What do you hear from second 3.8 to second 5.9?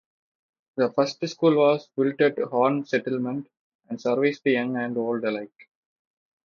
and serviced young and old alike.